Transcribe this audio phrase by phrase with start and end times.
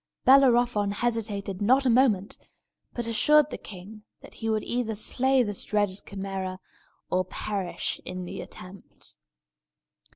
[0.25, 2.39] Bellerophon hesitated not a moment,
[2.91, 6.57] but assured the king that he would either slay this dreaded Chimæra,
[7.11, 9.17] or perish in the attempt.